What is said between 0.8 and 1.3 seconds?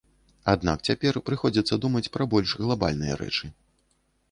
цяпер